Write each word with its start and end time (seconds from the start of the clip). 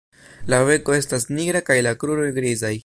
La 0.53 0.59
beko 0.69 0.95
estas 1.01 1.29
nigra 1.41 1.63
kaj 1.71 1.81
la 1.89 1.97
kruroj 2.05 2.29
grizaj. 2.41 2.75